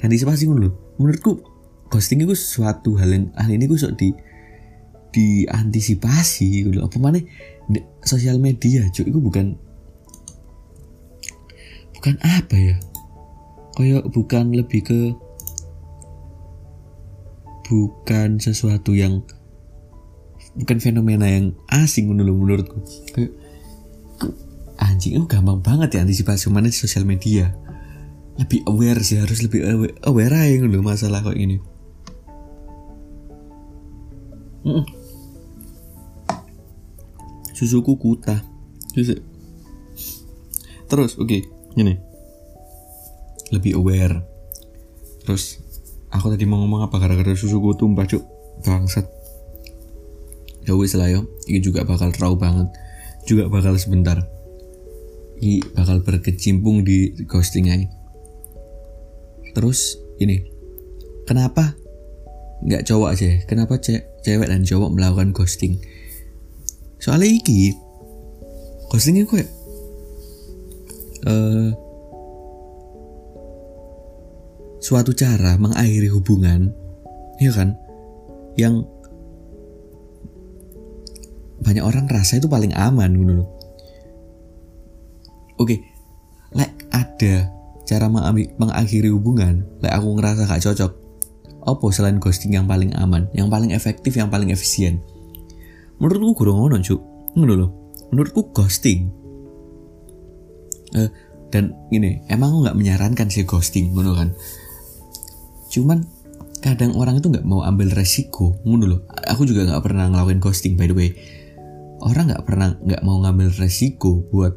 antisipasi 0.00 0.48
dulu 0.48 0.96
menurutku 0.96 1.44
ghosting 1.92 2.24
itu 2.24 2.32
suatu 2.36 2.96
hal 2.96 3.10
yang 3.12 3.24
hal 3.36 3.50
ini 3.50 3.68
gue 3.68 3.78
sok 3.78 3.94
di 3.96 4.08
diantisipasi 5.10 6.70
gitu 6.70 6.78
apa 6.86 6.96
mana 7.02 7.18
sosial 8.02 8.42
media 8.42 8.86
cuy 8.90 9.06
itu 9.06 9.20
bukan 9.20 9.54
bukan 12.00 12.14
apa 12.24 12.56
ya? 12.56 12.76
Kayak 13.76 14.08
bukan 14.10 14.56
lebih 14.56 14.80
ke 14.82 15.00
bukan 17.70 18.42
sesuatu 18.42 18.96
yang 18.96 19.22
bukan 20.58 20.82
fenomena 20.82 21.30
yang 21.30 21.54
asing 21.70 22.10
menurut 22.10 22.34
menurutku. 22.34 22.82
Kayak 23.14 23.32
anjing 24.80 25.20
itu 25.20 25.26
gampang 25.28 25.60
banget 25.60 25.96
ya 25.96 26.02
antisipasi 26.02 26.50
mana 26.50 26.72
di 26.72 26.76
sosial 26.76 27.06
media. 27.06 27.54
Lebih 28.40 28.64
aware 28.66 29.00
sih 29.04 29.20
harus 29.20 29.44
lebih 29.44 29.62
aware, 29.62 29.94
aware 30.08 30.34
aja 30.34 30.64
masalah 30.80 31.20
kok 31.20 31.36
ini. 31.36 31.60
Susuku 37.60 38.00
kuta 38.00 38.40
susu. 38.96 39.20
Terus 40.88 41.20
oke 41.20 41.28
okay, 41.28 41.40
ini. 41.76 42.00
Lebih 43.52 43.76
aware. 43.76 44.24
Terus 45.20 45.60
aku 46.08 46.32
tadi 46.32 46.48
mau 46.48 46.64
ngomong 46.64 46.88
apa? 46.88 46.96
Gara-gara 46.96 47.36
susuku 47.36 47.76
tumpah 47.76 48.08
cuk. 48.08 48.24
Bangsat. 48.64 49.04
Ya 50.64 50.72
wis 50.72 50.96
lah 50.96 51.12
yo. 51.12 51.28
Ini 51.44 51.60
juga 51.60 51.84
bakal 51.84 52.16
raw 52.16 52.32
banget. 52.32 52.72
Juga 53.28 53.52
bakal 53.52 53.76
sebentar. 53.76 54.24
I 55.44 55.60
bakal 55.76 56.00
berkecimpung 56.00 56.80
di 56.80 57.12
ghosting 57.28 57.68
aja. 57.68 57.84
Terus 59.52 60.00
ini. 60.16 60.40
Kenapa? 61.28 61.76
Nggak 62.64 62.88
cowok 62.88 63.08
aja. 63.12 63.28
Kenapa 63.44 63.76
ce 63.76 64.00
cewek 64.24 64.48
dan 64.48 64.64
cowok 64.64 64.96
melakukan 64.96 65.36
ghosting 65.36 65.76
soalnya 67.00 67.28
iki 67.32 67.74
ghostingnya 68.92 69.24
kue 69.24 69.42
uh, 71.26 71.68
suatu 74.78 75.16
cara 75.16 75.56
mengakhiri 75.56 76.12
hubungan 76.12 76.72
ya 77.40 77.52
kan? 77.56 77.72
Yang 78.58 78.84
banyak 81.60 81.84
orang 81.84 82.08
rasa 82.08 82.40
itu 82.40 82.48
paling 82.48 82.72
aman 82.72 83.12
gitu 83.12 83.32
loh 83.44 83.48
oke 85.60 85.76
like 86.56 86.74
ada 86.90 87.52
cara 87.84 88.08
mengakhiri 88.56 89.12
hubungan 89.12 89.62
like 89.84 89.92
aku 89.92 90.16
ngerasa 90.16 90.48
gak 90.48 90.64
cocok 90.64 90.92
Apa 91.60 91.92
selain 91.92 92.16
ghosting 92.16 92.56
yang 92.56 92.64
paling 92.64 92.96
aman 92.96 93.28
yang 93.36 93.52
paling 93.52 93.76
efektif 93.76 94.16
yang 94.16 94.32
paling 94.32 94.48
efisien 94.48 95.04
menurutku 96.00 96.42
kurang 96.42 96.64
ngono 96.64 96.80
cuk. 96.80 97.00
Ngono 97.36 97.54
loh 97.54 97.70
menurutku 98.10 98.50
ghosting. 98.50 99.12
Uh, 100.90 101.06
dan 101.54 101.70
ini 101.94 102.18
emang 102.26 102.50
aku 102.50 102.58
nggak 102.66 102.78
menyarankan 102.78 103.28
sih 103.30 103.46
ghosting 103.46 103.94
ngono 103.94 104.18
kan? 104.18 104.34
Cuman 105.70 106.02
kadang 106.60 106.98
orang 106.98 107.22
itu 107.22 107.30
nggak 107.30 107.46
mau 107.46 107.64
ambil 107.64 107.88
resiko 107.94 108.60
ngono 108.68 108.84
loh 108.84 109.00
aku 109.08 109.48
juga 109.48 109.64
nggak 109.64 109.80
pernah 109.80 110.10
ngelakuin 110.10 110.42
ghosting 110.42 110.74
by 110.74 110.90
the 110.90 110.96
way. 110.96 111.10
Orang 112.00 112.32
nggak 112.32 112.42
pernah 112.48 112.74
nggak 112.80 113.02
mau 113.04 113.20
ngambil 113.22 113.52
resiko 113.60 114.24
buat 114.32 114.56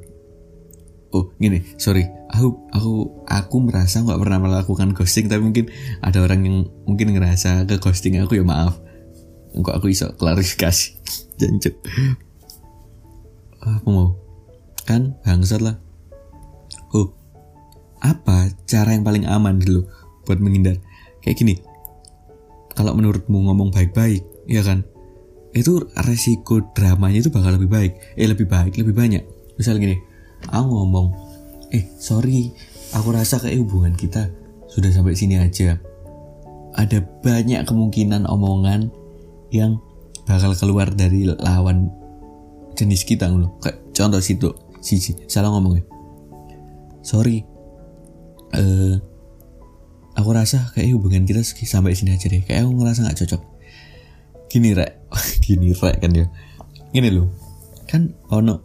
oh 1.13 1.29
gini 1.37 1.61
sorry. 1.77 2.09
Aku 2.33 2.65
aku 2.73 2.93
aku 3.29 3.55
merasa 3.61 4.01
nggak 4.01 4.17
pernah 4.17 4.41
melakukan 4.41 4.97
ghosting 4.97 5.29
tapi 5.29 5.45
mungkin 5.45 5.69
ada 6.01 6.17
orang 6.25 6.41
yang 6.41 6.57
mungkin 6.89 7.13
ngerasa 7.13 7.69
ke 7.69 7.77
ghosting 7.77 8.17
aku 8.17 8.41
ya 8.41 8.45
maaf 8.45 8.82
kok 9.61 9.75
aku 9.77 9.93
iso 9.93 10.09
klarifikasi? 10.17 10.85
Jancuk 11.39 11.75
aku 13.63 13.87
mau. 13.89 14.09
Kan 14.83 15.15
bangsat 15.23 15.63
lah. 15.63 15.79
Oh 16.91 17.15
apa 18.03 18.51
cara 18.67 18.91
yang 18.91 19.07
paling 19.07 19.23
aman 19.23 19.57
dulu 19.59 19.87
buat 20.27 20.39
menghindar? 20.43 20.77
Kayak 21.23 21.39
gini. 21.39 21.55
Kalau 22.73 22.91
menurutmu 22.97 23.47
ngomong 23.47 23.71
baik-baik 23.71 24.25
ya 24.49 24.65
kan? 24.65 24.83
Itu 25.53 25.87
resiko 26.03 26.59
dramanya 26.73 27.23
itu 27.23 27.31
bakal 27.31 27.55
lebih 27.55 27.69
baik. 27.71 27.91
Eh 28.19 28.27
lebih 28.27 28.49
baik 28.49 28.75
lebih 28.75 28.91
banyak. 28.91 29.23
Misal 29.55 29.79
gini 29.79 29.95
aku 30.51 30.67
ngomong 30.67 31.07
eh 31.71 31.87
sorry 31.97 32.51
aku 32.91 33.15
rasa 33.15 33.39
kayak 33.39 33.63
hubungan 33.63 33.95
kita 33.95 34.27
sudah 34.67 34.91
sampai 34.91 35.15
sini 35.15 35.39
aja. 35.39 35.79
Ada 36.73 37.05
banyak 37.21 37.69
kemungkinan 37.69 38.25
omongan 38.25 38.89
yang 39.53 39.77
bakal 40.25 40.57
keluar 40.57 40.89
dari 40.89 41.29
lawan 41.29 41.93
jenis 42.73 43.05
kita 43.05 43.29
loh 43.29 43.61
kayak 43.61 43.93
contoh 43.93 44.17
situ 44.17 44.49
siji. 44.81 45.29
Salah 45.29 45.53
ngomongnya. 45.53 45.85
Sorry. 47.05 47.45
Eh 48.53 48.59
uh, 48.59 48.93
aku 50.17 50.29
rasa 50.33 50.73
kayak 50.73 50.97
hubungan 50.97 51.29
kita 51.29 51.45
sampai 51.45 51.93
sini 51.93 52.17
aja 52.17 52.25
deh. 52.25 52.41
Kayak 52.41 52.65
aku 52.65 52.71
ngerasa 52.81 52.99
nggak 53.05 53.17
cocok. 53.23 53.41
Gini 54.49 54.73
rek. 54.73 54.91
Gini 55.45 55.69
rek 55.77 56.01
kan 56.01 56.11
ya. 56.11 56.25
Gini 56.89 57.09
loh. 57.13 57.29
Kan 57.85 58.17
ono 58.33 58.59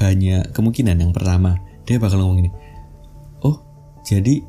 banyak 0.00 0.56
kemungkinan. 0.56 0.96
Yang 0.96 1.12
pertama 1.12 1.60
dia 1.86 1.98
bakal 1.98 2.22
ngomong 2.22 2.38
gini 2.42 2.50
oh 3.42 3.56
jadi 4.06 4.42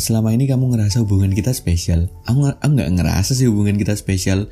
selama 0.00 0.32
ini 0.32 0.48
kamu 0.48 0.72
ngerasa 0.72 1.04
hubungan 1.04 1.30
kita 1.36 1.52
spesial? 1.52 2.08
Aku, 2.24 2.48
aku 2.48 2.72
nggak 2.72 2.90
ngerasa 2.96 3.36
sih 3.36 3.46
hubungan 3.46 3.76
kita 3.76 3.92
spesial. 3.94 4.48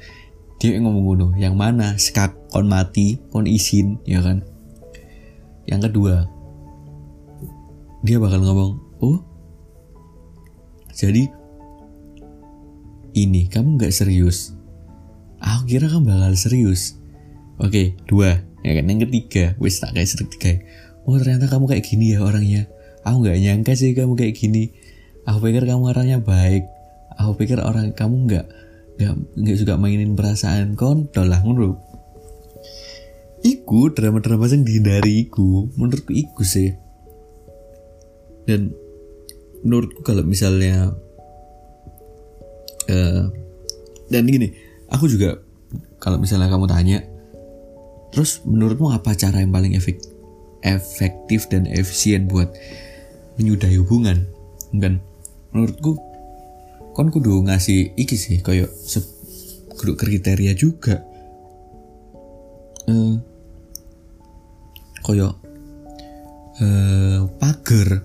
Dia 0.60 0.76
ngomong 0.78 1.04
ngono 1.08 1.26
yang 1.40 1.56
mana? 1.56 1.96
Sekak 1.96 2.36
kon 2.52 2.68
mati 2.68 3.16
kon 3.32 3.48
izin 3.48 3.96
ya 4.04 4.20
kan? 4.20 4.44
Yang 5.64 5.90
kedua 5.90 6.14
dia 8.04 8.22
bakal 8.22 8.44
ngomong 8.44 8.78
oh 9.02 9.18
jadi 10.94 11.26
ini 13.16 13.48
kamu 13.48 13.80
nggak 13.80 13.94
serius? 13.94 14.54
Aku 15.40 15.66
kira 15.66 15.88
kamu 15.88 16.10
bakal 16.10 16.34
serius. 16.36 17.00
Oke 17.56 17.96
dua 18.04 18.44
ya 18.66 18.72
kan? 18.76 18.84
Yang 18.84 19.08
ketiga 19.08 19.56
wis 19.62 19.80
tak 19.80 19.96
kayak 19.96 20.10
ketiga 20.12 20.52
oh 21.08 21.16
ternyata 21.16 21.48
kamu 21.48 21.70
kayak 21.70 21.84
gini 21.86 22.12
ya 22.12 22.20
orangnya. 22.20 22.66
Aku 23.06 23.24
nggak 23.24 23.38
nyangka 23.40 23.72
sih 23.78 23.94
kamu 23.94 24.18
kayak 24.18 24.36
gini 24.36 24.74
aku 25.28 25.52
pikir 25.52 25.68
kamu 25.68 25.92
orangnya 25.92 26.18
baik. 26.24 26.64
Aku 27.20 27.36
pikir 27.36 27.60
orang 27.60 27.92
kamu 27.92 28.24
nggak 28.24 28.46
nggak 28.96 29.14
nggak 29.36 29.56
suka 29.60 29.76
mainin 29.76 30.16
perasaan 30.16 30.72
kontol 30.72 31.28
lah 31.28 31.44
menurut. 31.44 31.76
Iku 33.44 33.92
drama-drama 33.94 34.50
yang 34.50 34.64
dihindari 34.64 35.28
iku 35.28 35.68
menurutku 35.76 36.16
iku 36.16 36.42
sih. 36.42 36.72
Dan 38.48 38.72
menurutku 39.60 40.00
kalau 40.00 40.24
misalnya 40.24 40.96
uh, 42.88 43.24
dan 44.08 44.24
gini 44.24 44.48
aku 44.88 45.04
juga 45.04 45.36
kalau 46.00 46.16
misalnya 46.16 46.48
kamu 46.48 46.66
tanya 46.70 46.98
terus 48.08 48.40
menurutmu 48.48 48.88
apa 48.88 49.12
cara 49.12 49.44
yang 49.44 49.52
paling 49.52 49.76
efek, 49.76 50.00
efektif 50.64 51.44
dan 51.52 51.68
efisien 51.68 52.24
buat 52.24 52.48
menyudahi 53.36 53.76
hubungan? 53.84 54.24
Kan 54.80 55.04
menurutku 55.54 55.96
kon 56.92 57.08
kudu 57.14 57.46
ngasih 57.46 57.94
iki 57.94 58.16
sih 58.18 58.42
kayak 58.42 58.70
kudu 59.78 59.94
kriteria 59.94 60.52
juga. 60.58 61.04
Eh 62.88 63.14
koyo 65.08 65.40
eh 66.60 67.24
pagar 67.40 68.04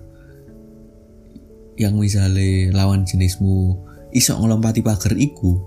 yang 1.76 1.98
misalnya 1.98 2.70
lawan 2.72 3.04
jenismu 3.04 3.76
iso 4.14 4.38
ngelompati 4.38 4.80
pagar 4.80 5.12
iku 5.18 5.58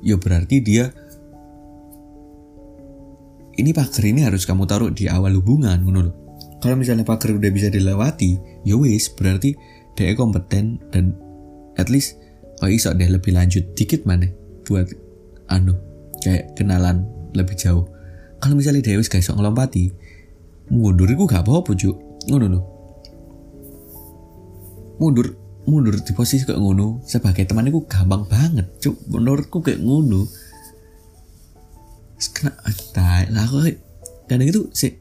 ya 0.00 0.16
berarti 0.16 0.62
dia 0.62 0.88
ini 3.58 3.70
pagar 3.74 4.06
ini 4.06 4.24
harus 4.24 4.46
kamu 4.46 4.64
taruh 4.64 4.88
di 4.94 5.10
awal 5.10 5.34
hubungan 5.36 5.82
menurut 5.82 6.14
kalau 6.62 6.78
misalnya 6.78 7.02
pagar 7.02 7.34
udah 7.34 7.50
bisa 7.50 7.68
dilewati 7.68 8.38
ya 8.62 8.78
wis 8.78 9.10
berarti 9.12 9.52
dia 9.98 10.16
kompeten 10.16 10.80
dan 10.90 11.16
at 11.76 11.92
least 11.92 12.16
oh 12.64 12.70
iso 12.70 12.92
deh 12.92 13.08
lebih 13.08 13.34
lanjut. 13.36 13.64
Dikit 13.76 14.04
mana 14.08 14.28
buat 14.64 14.88
anu 15.50 15.76
kayak 16.22 16.56
kenalan 16.56 17.04
lebih 17.36 17.56
jauh. 17.58 17.88
Kalau 18.42 18.58
misalnya 18.58 18.82
dia 18.82 18.98
wis 18.98 19.06
gak 19.06 19.22
ngelompati 19.22 19.94
mundur 20.72 21.06
iku 21.06 21.24
gak 21.28 21.46
apa-apa 21.46 21.72
cuk. 21.76 21.96
Ngono 22.30 22.46
loh 22.48 22.64
mundur 25.02 25.34
mundur 25.66 25.98
di 25.98 26.12
posisi 26.14 26.46
kayak 26.46 26.62
ngono 26.62 27.02
sebagai 27.02 27.42
teman 27.42 27.66
itu 27.66 27.82
gampang 27.86 28.26
banget 28.26 28.66
cuk. 28.78 28.96
Menurutku 29.10 29.58
kayak 29.62 29.82
ngono. 29.82 30.26
Kena 32.22 32.54
tai. 32.94 33.26
Lah 33.34 33.50
aku 33.50 33.66
kadang 34.30 34.46
itu 34.46 34.70
si 34.70 34.94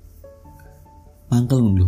mangkel 1.32 1.64
dulu 1.64 1.88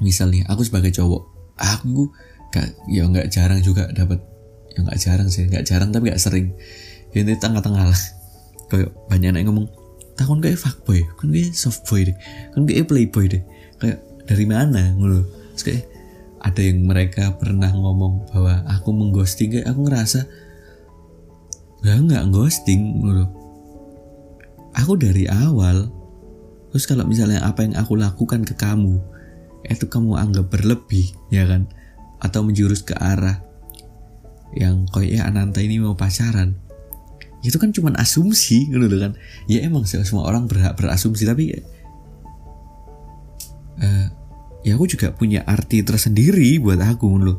misalnya 0.00 0.48
aku 0.48 0.64
sebagai 0.64 0.88
cowok 0.88 1.22
aku 1.56 2.12
gak 2.52 2.68
ya 2.88 3.08
nggak 3.08 3.32
jarang 3.32 3.64
juga 3.64 3.88
dapat 3.92 4.20
ya 4.72 4.84
nggak 4.84 4.98
jarang 5.00 5.28
sih 5.32 5.48
nggak 5.48 5.64
jarang 5.64 5.90
tapi 5.92 6.12
nggak 6.12 6.22
sering. 6.22 6.52
Ini 7.12 7.36
tengah-tengah 7.36 7.84
lah. 7.92 8.02
Kayak 8.72 8.96
banyak 9.08 9.36
yang 9.36 9.52
ngomong 9.52 9.68
takon 10.16 10.40
kayak 10.40 10.60
fuckboy 10.60 11.04
kan 11.16 11.28
kayak 11.32 11.52
softboy 11.56 12.04
deh 12.08 12.16
kan 12.52 12.64
kayak 12.64 12.88
playboy 12.88 13.24
deh. 13.28 13.42
Kayak 13.80 14.00
dari 14.24 14.44
mana 14.48 14.92
ngono 14.96 15.24
kayak 15.60 15.88
ada 16.42 16.58
yang 16.58 16.82
mereka 16.82 17.38
pernah 17.38 17.70
ngomong 17.70 18.32
bahwa 18.34 18.66
aku 18.66 18.90
mengghosting 18.90 19.54
kayak 19.54 19.70
aku 19.70 19.86
ngerasa 19.86 20.26
gak 21.82 21.98
nggak 21.98 22.24
ghosting 22.30 23.02
loh 23.02 23.30
aku 24.74 24.94
dari 24.94 25.26
awal 25.28 25.90
terus 26.70 26.86
kalau 26.88 27.04
misalnya 27.04 27.44
apa 27.44 27.66
yang 27.66 27.74
aku 27.76 27.98
lakukan 27.98 28.46
ke 28.46 28.54
kamu 28.54 29.02
itu 29.66 29.86
kamu 29.86 30.18
anggap 30.18 30.50
berlebih 30.50 31.14
ya 31.30 31.46
kan? 31.46 31.70
Atau 32.22 32.46
menjurus 32.46 32.82
ke 32.82 32.94
arah 32.94 33.42
yang 34.52 34.84
kayak 34.90 35.10
ya 35.10 35.22
Ananta 35.26 35.62
ini 35.62 35.78
mau 35.78 35.94
pacaran. 35.94 36.58
Itu 37.42 37.58
kan 37.58 37.74
cuma 37.74 37.90
asumsi 37.98 38.70
gitu 38.70 38.98
kan? 38.98 39.18
Ya 39.50 39.66
emang 39.66 39.86
semua 39.86 40.26
orang 40.26 40.46
berhak 40.46 40.78
berasumsi 40.78 41.26
tapi 41.26 41.58
uh, 43.82 44.06
ya 44.62 44.78
aku 44.78 44.86
juga 44.86 45.10
punya 45.14 45.42
arti 45.46 45.82
tersendiri 45.82 46.58
buat 46.62 46.78
aku 46.78 47.06
loh. 47.18 47.38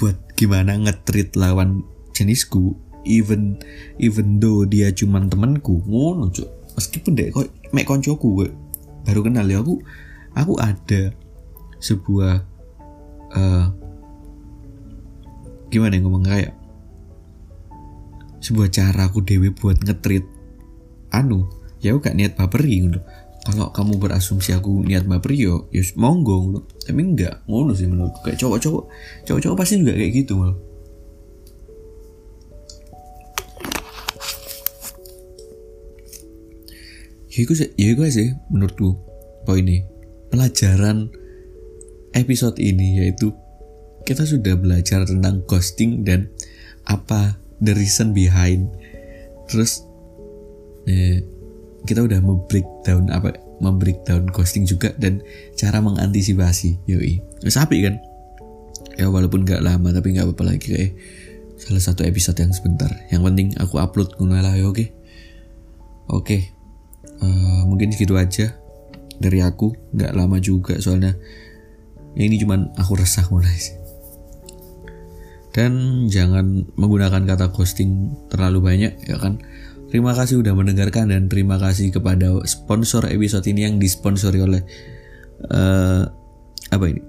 Buat 0.00 0.34
gimana 0.34 0.74
ngetrit 0.80 1.36
lawan 1.36 1.84
jenisku 2.14 2.74
even 3.04 3.60
even 4.00 4.40
though 4.40 4.64
dia 4.64 4.90
cuman 4.90 5.28
temanku 5.28 5.84
ngono 5.84 6.32
meskipun 6.74 7.12
deh 7.14 7.28
kok 7.30 7.52
mek 7.70 7.86
koncoku 7.86 8.42
gue 8.42 8.48
baru 9.04 9.20
kenal 9.28 9.46
ya 9.46 9.60
aku 9.60 9.78
aku 10.34 10.54
ada 10.58 11.14
sebuah 11.78 12.42
uh, 13.34 13.66
gimana 15.70 15.98
yang 15.98 16.06
ngomong 16.06 16.26
kayak 16.26 16.54
sebuah 18.44 18.68
cara 18.68 19.08
aku 19.08 19.24
dewi 19.24 19.50
buat 19.50 19.80
ngetrit. 19.80 20.26
Anu 21.14 21.46
ya 21.78 21.94
aku 21.94 22.10
gak 22.10 22.16
niat 22.18 22.34
baperi 22.34 22.90
gitu 22.90 23.00
kalau 23.44 23.68
kamu 23.76 24.00
berasumsi 24.00 24.56
aku 24.56 24.80
niat 24.88 25.04
baper 25.04 25.36
yo 25.36 25.68
ya 25.68 25.84
monggo 26.00 26.48
ngono 26.48 26.60
tapi 26.80 27.00
enggak 27.04 27.44
ngono 27.44 27.76
sih 27.76 27.84
menurutku. 27.84 28.24
Kayak 28.24 28.40
cowok-cowok 28.40 28.84
cowok-cowok 29.28 29.56
pasti 29.56 29.74
juga 29.84 29.92
kayak 29.94 30.12
gitu 30.24 30.34
loh 30.40 30.56
ya 37.34 37.40
itu 37.42 37.52
sih 37.58 37.68
ya 37.74 37.86
itu 37.92 38.00
sih 38.14 38.28
menurutku 38.46 38.94
poin 39.42 39.66
ini 39.66 39.82
pelajaran 40.34 41.14
episode 42.10 42.58
ini 42.58 42.98
yaitu 42.98 43.30
kita 44.02 44.26
sudah 44.26 44.58
belajar 44.58 45.06
tentang 45.06 45.46
ghosting 45.46 46.02
dan 46.02 46.26
apa 46.90 47.38
the 47.62 47.70
reason 47.78 48.10
behind. 48.10 48.66
Terus 49.46 49.86
eh, 50.90 51.22
kita 51.86 52.02
udah 52.02 52.18
membreakdown 52.18 53.14
apa 53.14 53.38
membreakdown 53.62 54.26
ghosting 54.34 54.66
juga 54.66 54.90
dan 54.98 55.22
cara 55.54 55.78
mengantisipasi 55.78 56.82
yoi. 56.90 57.22
Sapi 57.46 57.86
kan? 57.86 58.02
Ya 58.98 59.06
walaupun 59.06 59.46
nggak 59.46 59.62
lama 59.62 59.94
tapi 59.94 60.18
nggak 60.18 60.26
apa-apa 60.26 60.58
lagi 60.58 60.66
kayak 60.74 60.92
salah 61.56 61.80
satu 61.80 62.02
episode 62.02 62.36
yang 62.42 62.50
sebentar. 62.50 62.90
Yang 63.08 63.22
penting 63.22 63.48
aku 63.62 63.78
upload 63.78 64.10
ngono 64.18 64.42
lah 64.42 64.58
ya 64.58 64.66
oke? 64.66 64.84
Oke 66.10 66.54
uh, 67.20 67.62
mungkin 67.68 67.92
segitu 67.92 68.16
aja 68.18 68.52
dari 69.18 69.40
aku 69.42 69.72
nggak 69.94 70.12
lama 70.14 70.38
juga 70.38 70.78
soalnya. 70.78 71.14
Ya 72.14 72.22
ini 72.26 72.38
cuman 72.38 72.74
aku 72.78 72.98
resah 72.98 73.26
mulai 73.30 73.54
sih. 73.58 73.76
Dan 75.54 76.04
jangan 76.10 76.66
menggunakan 76.74 77.22
kata 77.30 77.54
ghosting 77.54 78.10
terlalu 78.30 78.58
banyak 78.62 78.92
ya 79.06 79.16
kan? 79.18 79.38
Terima 79.90 80.10
kasih 80.10 80.42
sudah 80.42 80.58
mendengarkan 80.58 81.14
dan 81.14 81.30
terima 81.30 81.54
kasih 81.54 81.94
kepada 81.94 82.42
sponsor 82.50 83.06
episode 83.06 83.46
ini 83.46 83.62
yang 83.62 83.78
disponsori 83.78 84.42
oleh 84.42 84.66
uh, 85.54 86.02
apa 86.74 86.84
ini? 86.90 87.02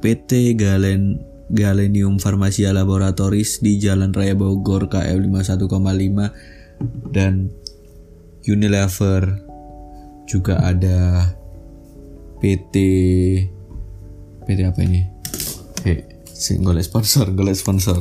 PT 0.00 0.56
Galen 0.56 1.20
Galenium 1.52 2.16
Pharmacia 2.16 2.72
Laboratories 2.72 3.60
di 3.60 3.76
Jalan 3.76 4.16
Raya 4.16 4.32
Bogor 4.32 4.88
KM 4.88 5.28
51,5 5.28 7.12
dan 7.12 7.52
Unilever 8.48 9.44
juga 10.24 10.62
ada 10.62 11.28
PT 12.40 12.74
PT 14.48 14.58
apa 14.64 14.80
ini? 14.80 15.04
Hei, 15.84 16.00
golek 16.64 16.88
sponsor, 16.88 17.28
golek 17.36 17.52
sponsor. 17.52 18.00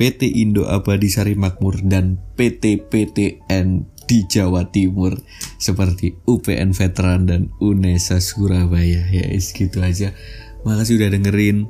PT 0.00 0.40
Indo 0.40 0.64
Abadi 0.64 1.12
Sari 1.12 1.36
Makmur 1.36 1.84
dan 1.84 2.16
PT 2.40 2.88
PTN 2.88 3.84
di 4.08 4.18
Jawa 4.24 4.72
Timur 4.72 5.14
seperti 5.60 6.16
UPN 6.24 6.72
Veteran 6.72 7.28
dan 7.28 7.52
UNESA 7.60 8.24
Surabaya. 8.24 9.04
Ya 9.12 9.28
is 9.28 9.52
gitu 9.52 9.84
aja. 9.84 10.16
Makasih 10.64 10.96
udah 10.96 11.12
dengerin. 11.12 11.68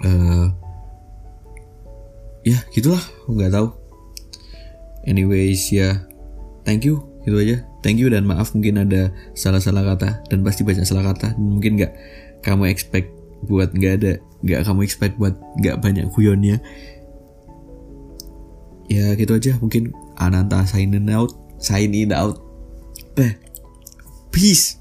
Uh, 0.00 0.48
ya 2.40 2.64
gitulah. 2.72 3.04
Nggak 3.28 3.52
tahu. 3.52 3.68
Anyways 5.04 5.68
ya 5.68 6.08
thank 6.64 6.88
you. 6.88 7.04
Gitu 7.28 7.36
aja 7.36 7.67
thank 7.84 7.98
you 7.98 8.08
dan 8.10 8.26
maaf 8.26 8.54
mungkin 8.54 8.82
ada 8.82 9.12
salah-salah 9.34 9.94
kata 9.94 10.22
dan 10.28 10.42
pasti 10.42 10.62
banyak 10.66 10.84
salah 10.84 11.14
kata. 11.14 11.34
Mungkin 11.38 11.78
nggak 11.78 11.92
kamu 12.42 12.70
expect 12.70 13.10
buat 13.46 13.70
nggak 13.70 13.92
ada 14.02 14.12
nggak 14.42 14.60
kamu 14.66 14.80
expect 14.82 15.14
buat 15.18 15.34
nggak 15.62 15.78
banyak 15.82 16.06
guyonnya. 16.14 16.58
Ya 18.88 19.12
gitu 19.14 19.36
aja. 19.36 19.58
Mungkin 19.60 19.92
Ananta 20.18 20.64
sign 20.64 20.96
in 20.96 21.10
out 21.12 21.34
sign 21.60 21.94
in 21.94 22.14
out. 22.14 22.40
Beh. 23.14 23.34
peace 24.28 24.78